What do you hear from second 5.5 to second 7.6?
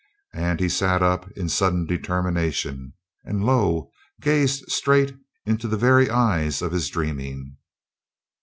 the very eyes of his dreaming.